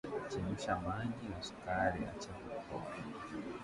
[0.29, 3.01] Chemsha maji na sukari acha vipoe